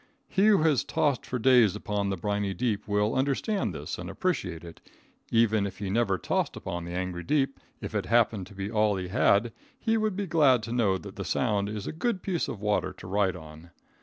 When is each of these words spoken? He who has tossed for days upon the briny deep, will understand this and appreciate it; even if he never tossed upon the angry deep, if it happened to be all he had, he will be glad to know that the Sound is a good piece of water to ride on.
He 0.27 0.47
who 0.47 0.63
has 0.63 0.83
tossed 0.83 1.27
for 1.27 1.37
days 1.37 1.75
upon 1.75 2.09
the 2.09 2.17
briny 2.17 2.55
deep, 2.55 2.87
will 2.87 3.13
understand 3.13 3.71
this 3.71 3.99
and 3.99 4.09
appreciate 4.09 4.63
it; 4.63 4.81
even 5.29 5.67
if 5.67 5.77
he 5.77 5.91
never 5.91 6.17
tossed 6.17 6.55
upon 6.55 6.85
the 6.85 6.93
angry 6.93 7.21
deep, 7.21 7.59
if 7.81 7.93
it 7.93 8.07
happened 8.07 8.47
to 8.47 8.55
be 8.55 8.71
all 8.71 8.95
he 8.95 9.09
had, 9.09 9.53
he 9.79 9.97
will 9.97 10.09
be 10.09 10.25
glad 10.25 10.63
to 10.63 10.71
know 10.73 10.97
that 10.97 11.17
the 11.17 11.23
Sound 11.23 11.69
is 11.69 11.85
a 11.85 11.91
good 11.91 12.23
piece 12.23 12.47
of 12.47 12.59
water 12.59 12.93
to 12.93 13.05
ride 13.05 13.35
on. 13.35 13.69